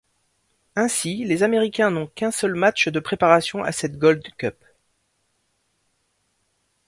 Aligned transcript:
Ainsi, 0.75 1.25
les 1.25 1.43
Américains 1.43 1.91
n'ont 1.91 2.07
qu'un 2.07 2.31
seul 2.31 2.55
match 2.55 2.87
de 2.87 2.99
préparation 2.99 3.63
à 3.63 3.71
cette 3.71 3.99
Gold 3.99 4.23
Cup. 4.35 4.57